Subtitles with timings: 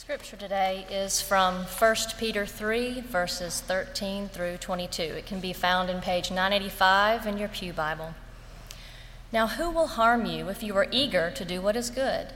[0.00, 5.02] Scripture today is from 1 Peter 3, verses 13 through 22.
[5.02, 8.14] It can be found in page 985 in your Pew Bible.
[9.30, 12.28] Now, who will harm you if you are eager to do what is good?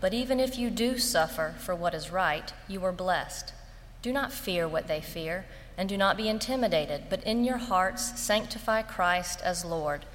[0.00, 3.52] But even if you do suffer for what is right, you are blessed.
[4.00, 5.44] Do not fear what they fear,
[5.76, 10.06] and do not be intimidated, but in your hearts sanctify Christ as Lord.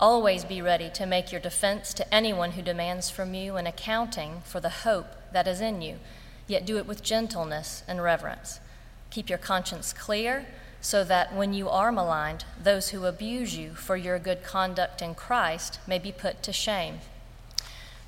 [0.00, 4.42] Always be ready to make your defense to anyone who demands from you an accounting
[4.44, 6.00] for the hope that is in you,
[6.46, 8.60] yet do it with gentleness and reverence.
[9.10, 10.46] Keep your conscience clear,
[10.80, 15.14] so that when you are maligned, those who abuse you for your good conduct in
[15.14, 16.98] Christ may be put to shame.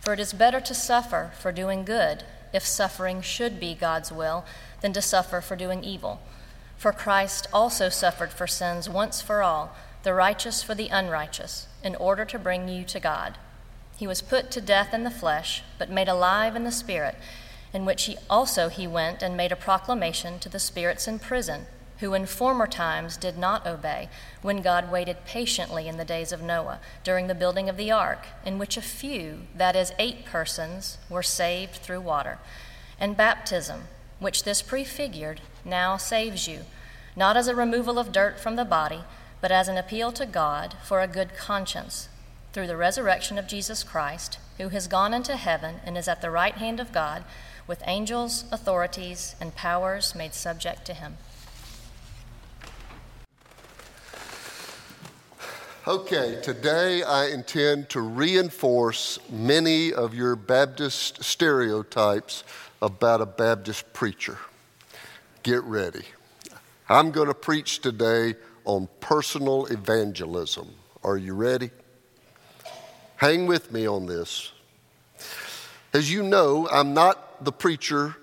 [0.00, 4.44] For it is better to suffer for doing good, if suffering should be God's will,
[4.82, 6.20] than to suffer for doing evil.
[6.76, 11.96] For Christ also suffered for sins once for all, the righteous for the unrighteous, in
[11.96, 13.38] order to bring you to God.
[13.96, 17.16] He was put to death in the flesh, but made alive in the spirit,
[17.76, 21.66] in which he also he went and made a proclamation to the spirits in prison,
[21.98, 24.08] who in former times did not obey,
[24.40, 28.28] when God waited patiently in the days of Noah, during the building of the ark,
[28.46, 32.38] in which a few, that is, eight persons, were saved through water.
[32.98, 33.82] And baptism,
[34.20, 36.60] which this prefigured, now saves you,
[37.14, 39.00] not as a removal of dirt from the body,
[39.42, 42.08] but as an appeal to God for a good conscience
[42.54, 46.30] through the resurrection of Jesus Christ, who has gone into heaven and is at the
[46.30, 47.22] right hand of God,
[47.66, 51.16] with angels, authorities, and powers made subject to him.
[55.88, 62.42] Okay, today I intend to reinforce many of your Baptist stereotypes
[62.82, 64.38] about a Baptist preacher.
[65.44, 66.02] Get ready.
[66.88, 70.68] I'm going to preach today on personal evangelism.
[71.04, 71.70] Are you ready?
[73.14, 74.52] Hang with me on this.
[75.96, 78.16] As you know, I'm not the preacher,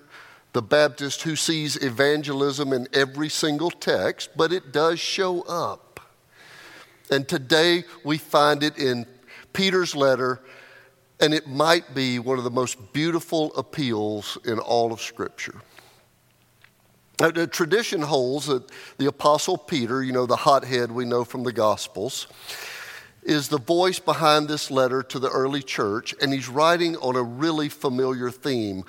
[0.52, 5.98] the Baptist who sees evangelism in every single text, but it does show up.
[7.10, 9.06] And today we find it in
[9.52, 10.40] Peter's letter,
[11.18, 15.60] and it might be one of the most beautiful appeals in all of Scripture.
[17.18, 21.42] Now, the tradition holds that the Apostle Peter, you know, the hothead we know from
[21.42, 22.28] the Gospels,
[23.24, 27.22] is the voice behind this letter to the early church, and he's writing on a
[27.22, 28.84] really familiar theme.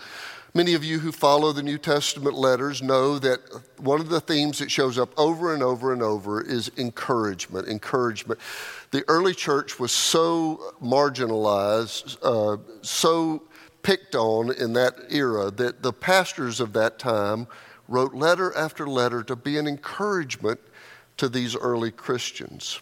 [0.53, 3.39] Many of you who follow the New Testament letters know that
[3.77, 7.67] one of the themes that shows up over and over and over is encouragement.
[7.67, 8.39] Encouragement.
[8.91, 13.43] The early church was so marginalized, uh, so
[13.83, 17.47] picked on in that era, that the pastors of that time
[17.89, 20.61] wrote letter after letter to be an encouragement
[21.17, 22.79] to these early Christians.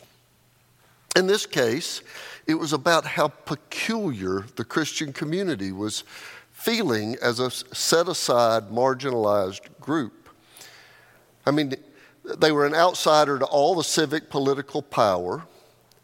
[1.16, 2.02] In this case,
[2.48, 6.04] it was about how peculiar the Christian community was
[6.52, 10.30] feeling as a set aside, marginalized group.
[11.46, 11.76] I mean,
[12.24, 15.46] they were an outsider to all the civic political power.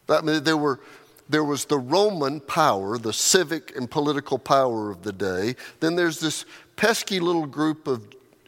[0.08, 0.80] I mean, there, were,
[1.28, 5.56] there was the Roman power, the civic and political power of the day.
[5.80, 6.44] Then there's this
[6.76, 8.06] pesky little group of,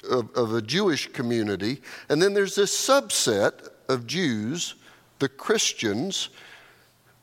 [0.08, 1.80] of, of a Jewish community.
[2.08, 4.74] And then there's this subset of Jews,
[5.18, 6.28] the Christians,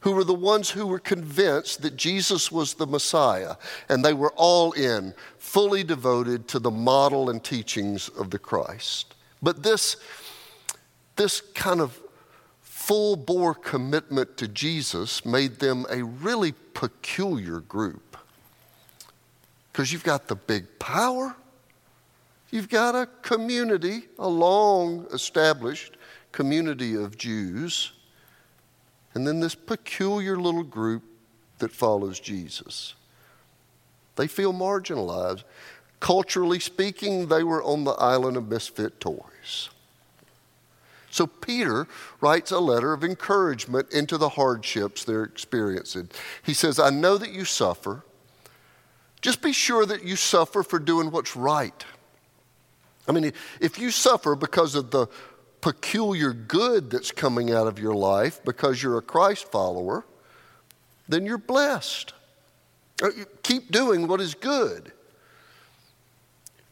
[0.02, 3.56] who were the ones who were convinced that Jesus was the Messiah,
[3.90, 9.16] and they were all in, fully devoted to the model and teachings of the Christ.
[9.42, 9.98] But this,
[11.16, 12.00] this kind of
[12.62, 18.18] full bore commitment to Jesus made them a really peculiar group.
[19.72, 21.36] Because you've got the big power,
[22.52, 25.98] you've got a community, a long established
[26.32, 27.92] community of Jews
[29.20, 31.04] and then this peculiar little group
[31.58, 32.94] that follows Jesus.
[34.16, 35.44] They feel marginalized.
[36.00, 39.72] Culturally speaking, they were on the island of misfit toys.
[41.12, 41.86] So Peter
[42.22, 46.10] writes a letter of encouragement into the hardships they're experiencing.
[46.42, 48.04] He says, I know that you suffer.
[49.20, 51.84] Just be sure that you suffer for doing what's right.
[53.06, 55.08] I mean, if you suffer because of the
[55.62, 60.06] peculiar good that's coming out of your life because you're a Christ follower,
[61.08, 62.14] then you're blessed.
[63.02, 63.10] Uh,
[63.44, 64.92] keep doing what is good.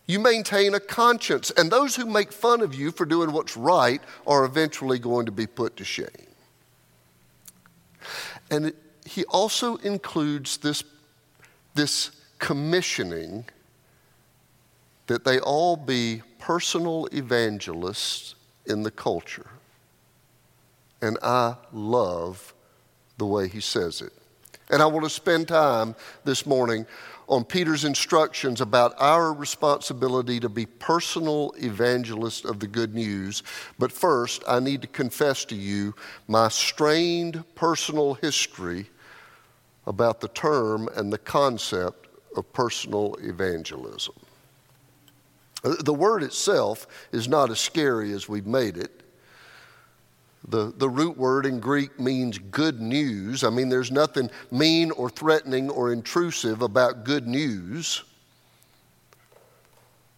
[0.05, 4.01] You maintain a conscience, and those who make fun of you for doing what's right
[4.25, 6.07] are eventually going to be put to shame.
[8.49, 8.75] And it,
[9.05, 10.83] he also includes this,
[11.75, 13.45] this commissioning
[15.07, 18.35] that they all be personal evangelists
[18.67, 19.47] in the culture.
[21.01, 22.53] And I love
[23.17, 24.13] the way he says it.
[24.69, 26.85] And I want to spend time this morning
[27.29, 33.43] on Peter's instructions about our responsibility to be personal evangelists of the good news.
[33.79, 35.93] But first, I need to confess to you
[36.27, 38.87] my strained personal history
[39.85, 44.15] about the term and the concept of personal evangelism.
[45.67, 49.03] Uh, the word itself is not as scary as we've made it.
[50.47, 53.43] The, the root word in Greek means good news.
[53.43, 58.03] I mean, there's nothing mean or threatening or intrusive about good news.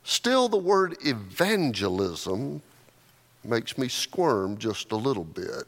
[0.03, 2.61] Still, the word evangelism
[3.43, 5.63] makes me squirm just a little bit.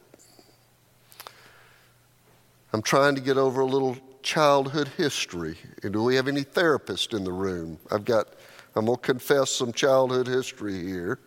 [2.72, 5.56] I'm trying to get over a little childhood history.
[5.82, 7.78] And do we have any therapists in the room?
[7.90, 8.28] I've got,
[8.74, 11.18] I'm going to confess some childhood history here.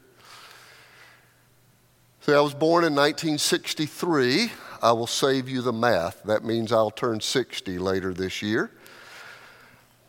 [2.22, 4.52] See, I was born in 1963.
[4.82, 6.24] I will save you the math.
[6.24, 8.72] That means I'll turn 60 later this year.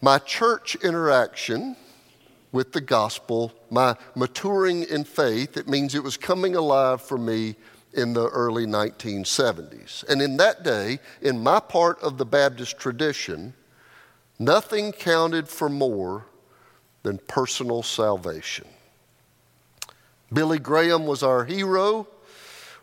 [0.01, 1.77] My church interaction
[2.53, 7.57] with the gospel, my maturing in faith, it means it was coming alive for me
[7.93, 10.09] in the early 1970s.
[10.09, 13.53] And in that day, in my part of the Baptist tradition,
[14.39, 16.25] nothing counted for more
[17.07, 18.67] than personal salvation.
[20.33, 22.09] Billy Graham was our hero.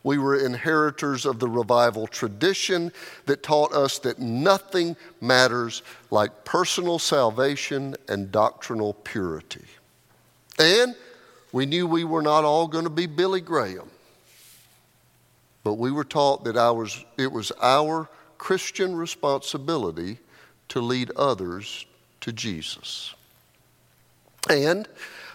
[0.01, 2.93] We were inheritors of the revival tradition
[3.25, 9.65] that taught us that nothing matters like personal salvation and doctrinal purity.
[10.57, 10.95] And
[11.51, 13.89] we knew we were not all going to be Billy Graham.
[15.65, 20.17] But we were taught that ours, it was our Christian responsibility
[20.69, 21.85] to lead others
[22.21, 23.13] to Jesus.
[24.53, 24.87] And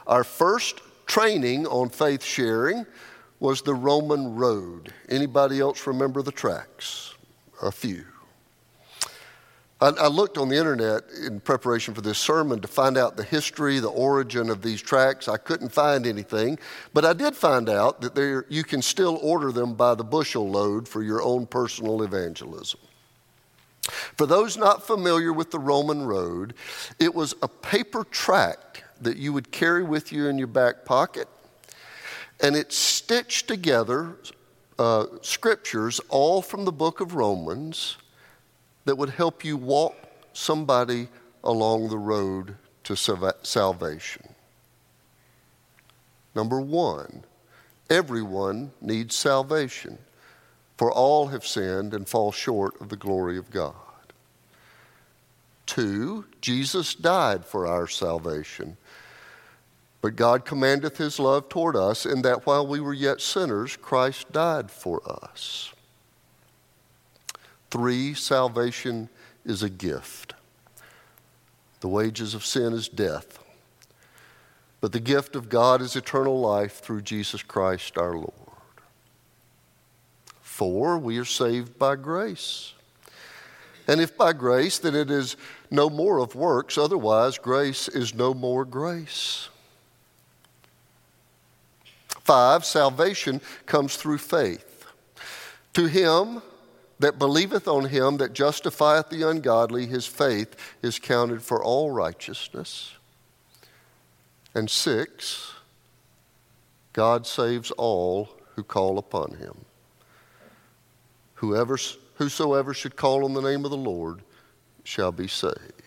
[0.06, 2.86] our first training on faith sharing
[3.40, 4.92] was the Roman road.
[5.08, 7.14] Anybody else remember the tracts?
[7.62, 8.04] A few.
[9.80, 13.24] I, I, looked on the internet in preparation for this sermon to find out the
[13.24, 15.28] history, the origin of these tracts.
[15.28, 16.58] I couldn't find anything,
[16.94, 20.48] but I did find out that there, you can still order them by the bushel
[20.48, 22.80] load for your own personal evangelism.
[23.82, 26.54] For those not familiar with the Roman road,
[26.98, 31.28] it was a paper tract that you would carry with you in your back pocket,
[32.40, 34.16] and it stitched together
[34.78, 37.96] uh, scriptures, all from the book of Romans
[38.84, 39.96] that would help you walk
[40.32, 41.08] somebody
[41.42, 42.54] along the road
[42.84, 44.34] to salvation.
[46.34, 47.24] Number one,
[47.90, 49.98] everyone needs salvation,
[50.76, 53.74] for all have sinned and fall short of the glory of God.
[55.66, 58.76] Two, Jesus died for our salvation.
[60.00, 64.30] But God commandeth his love toward us, in that while we were yet sinners, Christ
[64.30, 65.72] died for us.
[67.70, 69.08] Three, salvation
[69.44, 70.34] is a gift.
[71.80, 73.38] The wages of sin is death,
[74.80, 78.32] but the gift of God is eternal life through Jesus Christ our Lord.
[80.40, 82.72] Four, we are saved by grace.
[83.86, 85.36] And if by grace, then it is
[85.70, 89.48] no more of works, otherwise, grace is no more grace.
[92.28, 94.84] Five, salvation comes through faith.
[95.72, 96.42] To him
[96.98, 102.92] that believeth on him that justifieth the ungodly, his faith is counted for all righteousness.
[104.54, 105.54] And six,
[106.92, 109.64] God saves all who call upon him.
[111.36, 111.78] Whoever,
[112.16, 114.20] whosoever should call on the name of the Lord
[114.84, 115.77] shall be saved.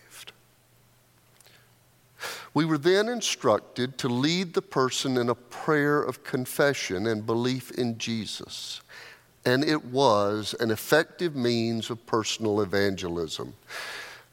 [2.54, 7.70] We were then instructed to lead the person in a prayer of confession and belief
[7.72, 8.82] in Jesus
[9.44, 13.54] and it was an effective means of personal evangelism.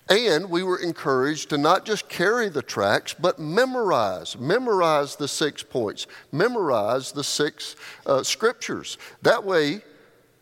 [0.09, 4.37] And we were encouraged to not just carry the tracts, but memorize.
[4.37, 6.07] Memorize the six points.
[6.31, 7.75] Memorize the six
[8.07, 8.97] uh, scriptures.
[9.21, 9.81] That way,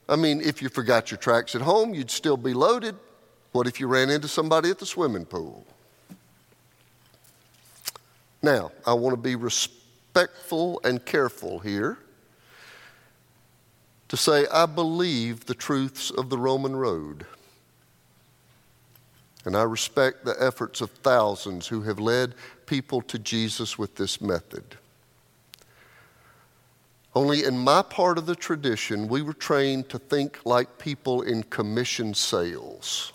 [0.08, 2.96] I mean, if you forgot your tracts at home, you'd still be loaded.
[3.52, 5.66] What if you ran into somebody at the swimming pool?
[8.42, 11.98] Now, I want to be respectful and careful here
[14.10, 17.26] to say, I believe the truths of the Roman road.
[19.46, 24.22] And I respect the efforts of thousands who have led people to Jesus with this
[24.22, 24.78] method.
[27.16, 31.44] Only in my part of the tradition, we were trained to think like people in
[31.44, 33.14] commission sales.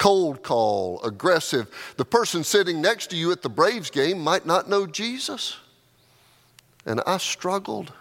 [0.00, 1.68] Cold call, aggressive.
[1.98, 5.58] The person sitting next to you at the Braves game might not know Jesus.
[6.86, 7.92] And I struggled.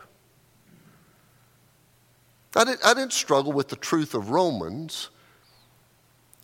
[2.56, 5.10] I, did, I didn't struggle with the truth of Romans.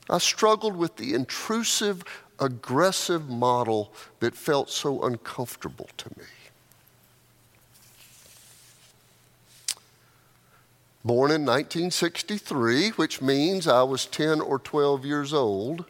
[0.10, 2.04] I struggled with the intrusive,
[2.38, 6.26] aggressive model that felt so uncomfortable to me.
[11.06, 15.86] Born in 1963, which means I was 10 or 12 years old,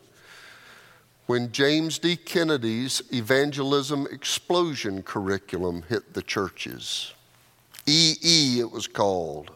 [1.25, 2.17] when James D.
[2.17, 7.13] Kennedy's evangelism explosion curriculum hit the churches.
[7.85, 9.51] EE, it was called.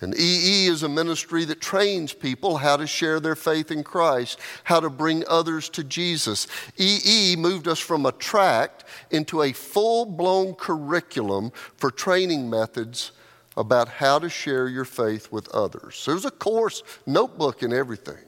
[0.00, 4.38] And EE is a ministry that trains people how to share their faith in Christ,
[4.62, 6.46] how to bring others to Jesus.
[6.76, 13.10] EE moved us from a tract into a full blown curriculum for training methods
[13.56, 16.02] about how to share your faith with others.
[16.04, 18.22] There's a course, notebook, and everything.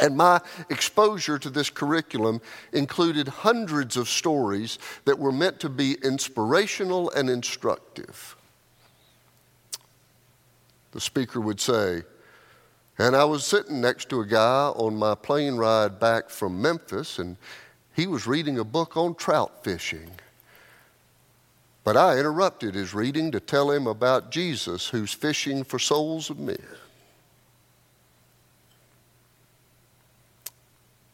[0.00, 0.40] And my
[0.70, 2.40] exposure to this curriculum
[2.72, 8.36] included hundreds of stories that were meant to be inspirational and instructive
[10.92, 12.02] the speaker would say.
[12.98, 17.18] And I was sitting next to a guy on my plane ride back from Memphis,
[17.18, 17.36] and
[17.94, 20.10] he was reading a book on trout fishing.
[21.88, 26.38] But I interrupted his reading to tell him about Jesus who's fishing for souls of
[26.38, 26.62] men.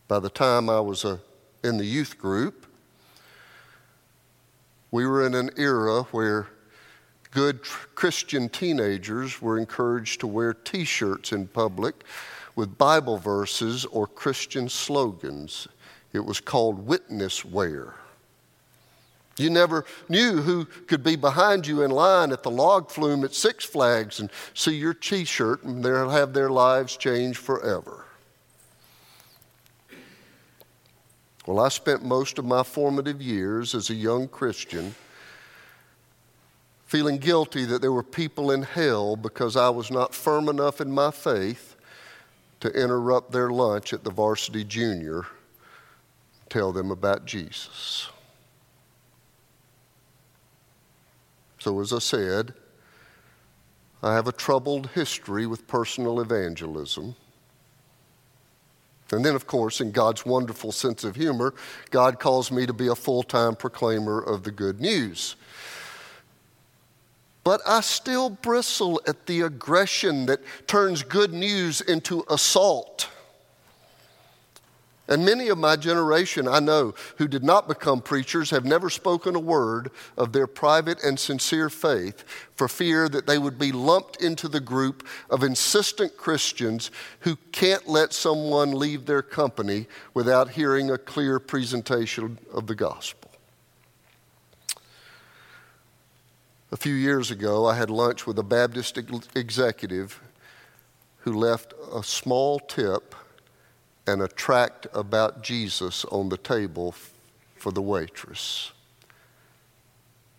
[0.09, 1.19] By the time I was uh,
[1.63, 2.67] in the youth group,
[4.91, 6.49] we were in an era where
[7.31, 12.03] good Christian teenagers were encouraged to wear t shirts in public
[12.57, 15.69] with Bible verses or Christian slogans.
[16.13, 17.95] It was called witness wear.
[19.37, 23.35] You never knew who could be behind you in line at the log flume at
[23.35, 28.05] Six Flags and see your t shirt and they'll have their lives changed forever.
[31.47, 34.95] Well, I spent most of my formative years as a young Christian
[36.87, 40.91] feeling guilty that there were people in hell because I was not firm enough in
[40.93, 41.75] my faith
[42.61, 45.27] to interrupt their lunch at the Varsity Junior,
[46.49, 48.09] tell them about Jesus.
[51.65, 52.53] So, as I said,
[54.03, 57.17] I have a troubled history with personal evangelism.
[59.11, 61.55] And then, of course, in God's wonderful sense of humor,
[61.89, 65.37] God calls me to be a full time proclaimer of the good news.
[67.45, 73.09] But I still bristle at the aggression that turns good news into assault.
[75.07, 79.37] And many of my generation, I know, who did not become preachers, have never spoken
[79.37, 84.23] a word of their private and sincere faith for fear that they would be lumped
[84.23, 90.91] into the group of insistent Christians who can't let someone leave their company without hearing
[90.91, 93.31] a clear presentation of the gospel.
[96.73, 98.99] A few years ago, I had lunch with a Baptist
[99.37, 100.21] executive
[101.19, 103.15] who left a small tip
[104.07, 106.95] and a tract about Jesus on the table
[107.57, 108.73] for the waitress.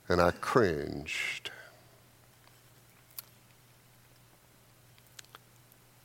[0.07, 1.49] And I cringed.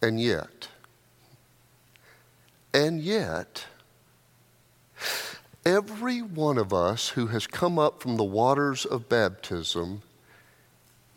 [0.02, 0.68] And yet,
[2.72, 3.66] and yet,
[5.66, 10.00] every one of us who has come up from the waters of baptism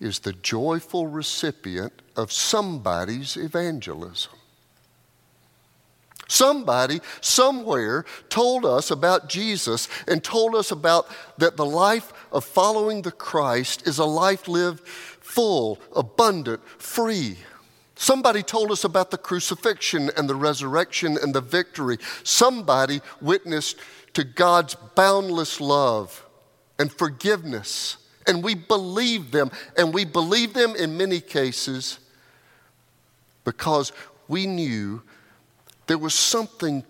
[0.01, 4.33] is the joyful recipient of somebody's evangelism.
[6.27, 13.01] Somebody somewhere told us about Jesus and told us about that the life of following
[13.01, 17.37] the Christ is a life lived full, abundant, free.
[17.95, 21.97] Somebody told us about the crucifixion and the resurrection and the victory.
[22.23, 23.77] Somebody witnessed
[24.13, 26.25] to God's boundless love
[26.79, 29.51] and forgiveness and we believe them.
[29.77, 31.99] And we believe them in many cases
[33.43, 33.91] because
[34.27, 35.01] we knew
[35.87, 36.83] there was something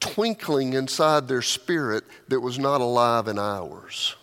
[0.00, 4.16] twinkling inside their spirit that was not alive in ours.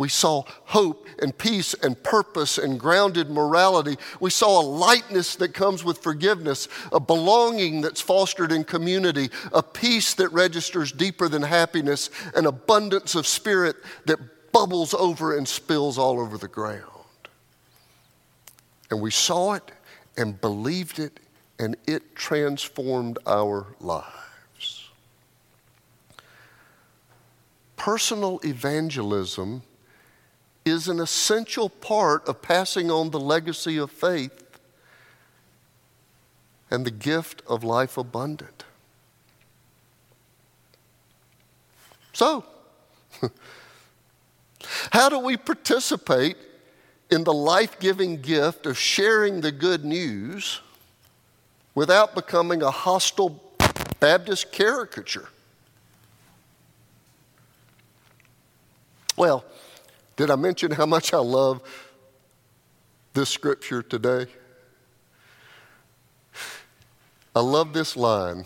[0.00, 3.98] We saw hope and peace and purpose and grounded morality.
[4.18, 9.62] We saw a lightness that comes with forgiveness, a belonging that's fostered in community, a
[9.62, 13.76] peace that registers deeper than happiness, an abundance of spirit
[14.06, 16.86] that bubbles over and spills all over the ground.
[18.90, 19.70] And we saw it
[20.16, 21.20] and believed it
[21.60, 24.88] and it transformed our lives.
[27.76, 29.62] Personal evangelism
[30.64, 34.58] is an essential part of passing on the legacy of faith
[36.70, 38.64] and the gift of life abundant.
[42.14, 42.46] So,
[44.92, 46.38] how do we participate
[47.10, 50.62] in the life giving gift of sharing the good news
[51.80, 53.42] without becoming a hostile
[54.00, 55.30] Baptist caricature?
[59.16, 59.46] Well,
[60.14, 61.62] did I mention how much I love
[63.14, 64.26] this scripture today?
[67.34, 68.44] I love this line.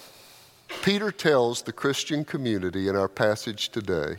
[0.85, 4.19] Peter tells the Christian community in our passage today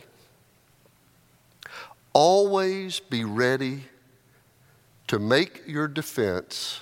[2.12, 3.84] always be ready
[5.06, 6.80] to make your defense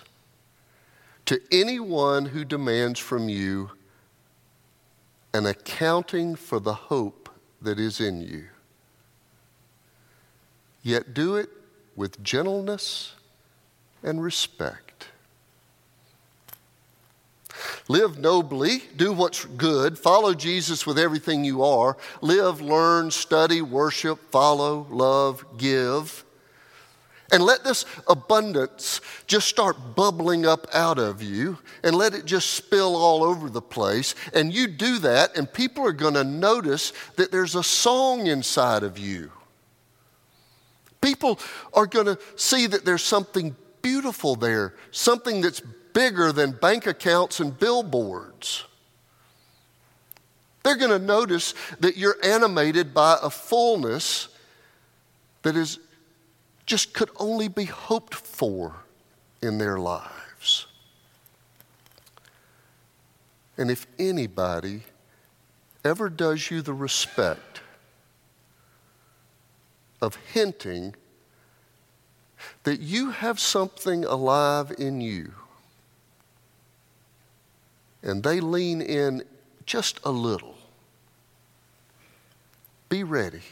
[1.27, 3.71] to anyone who demands from you
[5.33, 7.29] an accounting for the hope
[7.61, 8.45] that is in you.
[10.83, 11.49] Yet do it
[11.97, 13.15] with gentleness
[14.03, 15.09] and respect.
[17.89, 21.97] Live nobly, do what's good, follow Jesus with everything you are.
[22.21, 26.24] Live, learn, study, worship, follow, love, give.
[27.35, 32.51] And let this abundance just start bubbling up out of you and let it just
[32.51, 34.15] spill all over the place.
[34.33, 38.85] And you do that, and people are going to notice that there's a song inside
[38.85, 39.33] of you.
[41.01, 41.41] People
[41.73, 45.61] are going to see that there's something beautiful there, something that's
[45.93, 48.65] bigger than bank accounts and billboards.
[50.63, 54.29] They're going to notice that you're animated by a fullness
[55.43, 55.81] that is
[56.67, 58.77] just could only be hoped for
[59.43, 60.67] in their lives.
[63.57, 64.83] And if anybody
[65.85, 67.61] ever does you the respect
[70.01, 70.95] of hinting
[72.65, 75.33] that you have something alive in you
[78.03, 79.23] and they lean in
[79.67, 80.57] just a little,
[82.89, 83.43] be ready.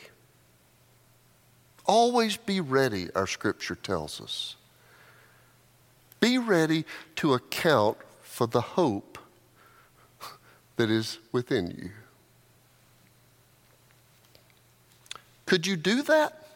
[1.87, 4.57] Always be ready, our scripture tells us.
[6.21, 6.85] Be ready
[7.17, 9.19] to account for the hope
[10.77, 11.91] that is within you.
[15.47, 16.47] Could you do that?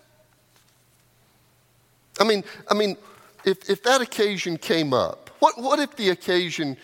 [2.19, 2.97] I mean, I mean,
[3.45, 6.77] if, if that occasion came up, what, what if the occasion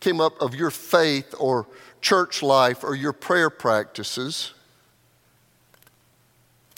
[0.00, 1.66] came up of your faith or
[2.00, 4.52] church life or your prayer practices,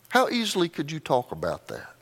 [0.09, 1.95] how easily could you talk about that?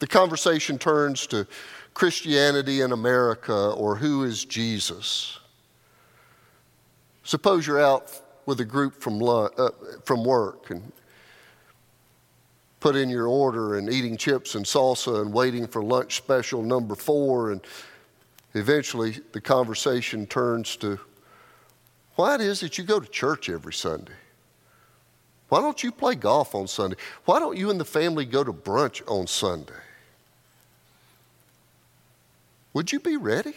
[0.00, 1.46] The conversation turns to
[1.94, 5.38] Christianity in America or who is Jesus.
[7.22, 8.10] Suppose you're out
[8.46, 9.70] with a group from, lunch, uh,
[10.04, 10.90] from work and
[12.80, 16.94] put in your order and eating chips and salsa and waiting for lunch special number
[16.94, 17.60] four and
[18.54, 20.98] eventually the conversation turns to
[22.16, 24.12] why it is that you go to church every Sunday.
[25.50, 26.96] Why don't you play golf on Sunday?
[27.26, 29.74] Why don't you and the family go to brunch on Sunday?
[32.72, 33.54] Would you be ready?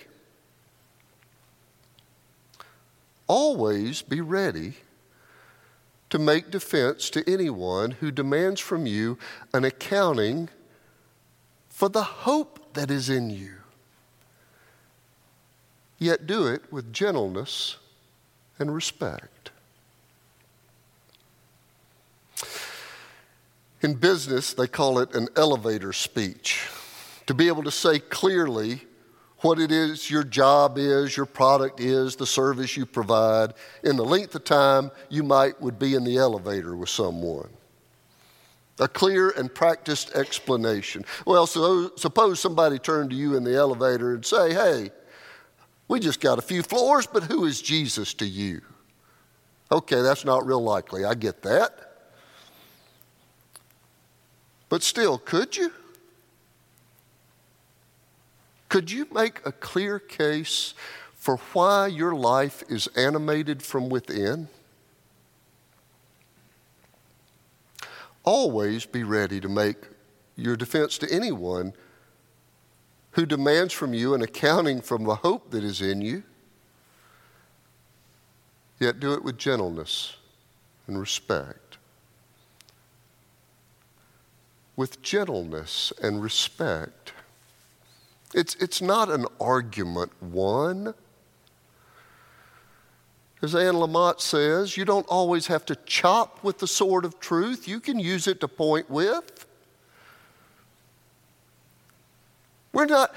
[3.28, 4.74] Always be ready
[6.10, 9.18] to make defense to anyone who demands from you
[9.54, 10.50] an accounting
[11.70, 13.54] for the hope that is in you
[16.04, 17.78] yet do it with gentleness
[18.60, 19.52] and respect.
[23.84, 26.70] In business, they call it an elevator speech.
[27.28, 28.82] To be able to say clearly
[29.40, 34.06] what it is your job is, your product is, the service you provide, in the
[34.06, 37.50] length of time you might would be in the elevator with someone.
[38.80, 41.04] A clear and practiced explanation.
[41.28, 44.92] Well, so suppose somebody turned to you in the elevator and say, "Hey,
[45.90, 48.62] we just got a few floors, but who is Jesus to you?
[49.72, 51.04] Okay, that's not real likely.
[51.04, 51.93] I get that.
[54.74, 55.72] But still, could you?
[58.70, 60.74] Could you make a clear case
[61.14, 64.48] for why your life is animated from within?
[68.24, 69.78] Always be ready to make
[70.36, 71.74] your defense to anyone
[73.12, 76.24] who demands from you an accounting from the hope that is in you,
[78.80, 80.16] yet do it with gentleness
[80.88, 81.63] and respect.
[84.76, 87.14] With gentleness and respect,
[88.34, 90.96] It's, it's not an argument one.
[93.44, 97.68] As Anne Lamott says, you don't always have to chop with the sword of truth,
[97.68, 99.46] you can use it to point with.
[102.72, 103.14] We're not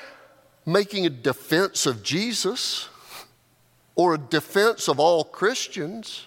[0.66, 2.88] making a defense of Jesus
[3.94, 6.26] or a defense of all Christians,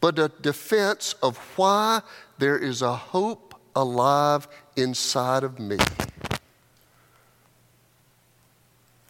[0.00, 2.00] but a defense of why
[2.38, 5.76] there is a hope alive inside of me.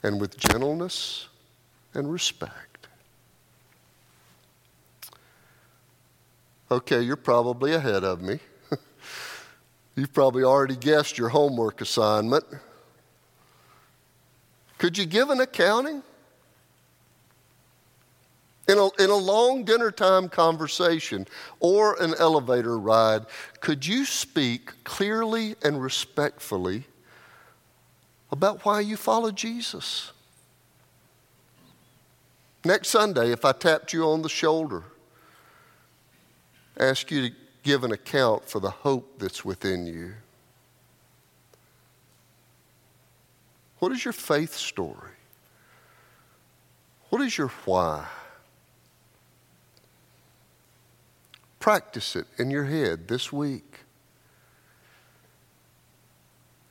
[0.03, 1.29] And with gentleness
[1.94, 2.88] and respect.
[6.70, 8.38] Okay, you're probably ahead of me.
[9.96, 12.44] You've probably already guessed your homework assignment.
[14.79, 16.03] Could you give an accounting?
[18.71, 21.27] In a, in a long dinner time conversation
[21.59, 23.27] or an elevator ride,
[23.59, 26.85] could you speak clearly and respectfully
[28.31, 30.13] about why you follow Jesus?
[32.65, 34.85] Next Sunday, if I tapped you on the shoulder,
[36.79, 40.13] ask you to give an account for the hope that's within you.
[43.81, 45.11] What is your faith story?
[47.09, 48.07] What is your why?
[51.61, 53.81] Practice it in your head this week.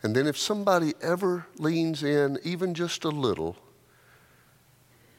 [0.01, 3.55] And then, if somebody ever leans in, even just a little,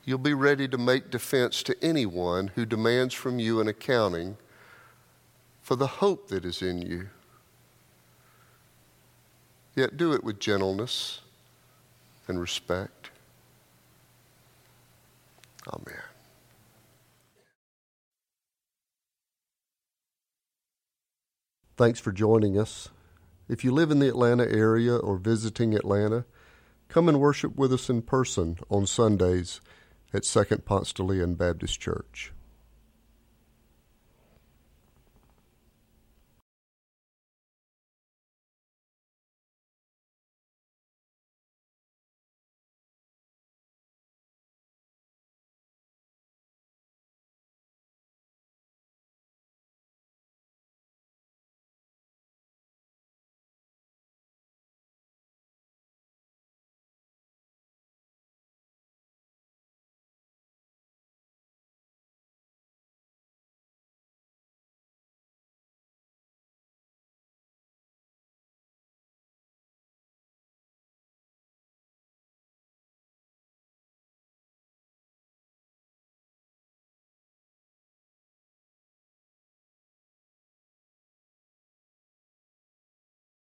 [0.04, 4.36] you'll be ready to make defense to anyone who demands from you an accounting
[5.62, 7.08] for the hope that is in you.
[9.76, 11.20] Yet do it with gentleness
[12.26, 13.10] and respect.
[15.68, 16.09] Amen.
[21.80, 22.90] Thanks for joining us.
[23.48, 26.26] If you live in the Atlanta area or visiting Atlanta,
[26.88, 29.62] come and worship with us in person on Sundays
[30.12, 30.66] at Second
[31.04, 32.34] Leon Baptist Church.